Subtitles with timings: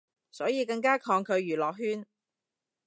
[0.31, 2.07] 所以更加抗拒娛樂圈